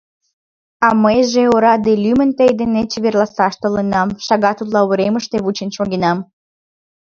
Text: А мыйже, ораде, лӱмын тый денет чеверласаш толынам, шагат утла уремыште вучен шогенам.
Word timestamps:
А 0.85 0.89
мыйже, 1.03 1.43
ораде, 1.55 1.93
лӱмын 2.03 2.31
тый 2.37 2.51
денет 2.59 2.87
чеверласаш 2.91 3.53
толынам, 3.61 4.09
шагат 4.25 4.57
утла 4.61 4.81
уремыште 4.89 5.37
вучен 5.43 5.69
шогенам. 5.77 6.17